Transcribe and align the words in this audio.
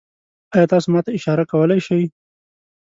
ایا 0.53 0.65
تاسو 0.71 0.87
ما 0.93 0.99
ته 1.05 1.09
اشاره 1.17 1.43
کولی 1.51 1.79
شئ؟ 1.85 2.01